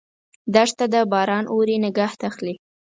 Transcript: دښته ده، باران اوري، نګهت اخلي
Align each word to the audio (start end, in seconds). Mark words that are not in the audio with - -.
دښته 0.53 0.85
ده، 0.93 1.01
باران 1.11 1.45
اوري، 1.53 1.75
نګهت 1.83 2.19
اخلي 2.29 2.53